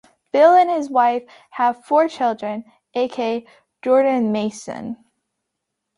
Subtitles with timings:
[0.31, 1.21] Bill and his wife
[1.51, 2.65] have four children
[2.95, 3.45] aka
[3.83, 4.97] Jordan Mason.